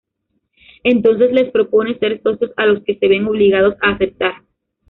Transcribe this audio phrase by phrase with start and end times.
[0.83, 4.33] Entonces, les propone ser socios, a lo que se ven obligados a aceptar.